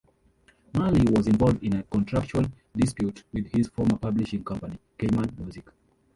Marley 0.73 1.05
was 1.11 1.27
involved 1.27 1.63
in 1.63 1.75
a 1.75 1.83
contractual 1.83 2.45
dispute 2.75 3.23
with 3.33 3.45
his 3.51 3.67
former 3.67 3.99
publishing 3.99 4.43
company, 4.43 4.79
Cayman 4.97 5.31
Music. 5.37 5.69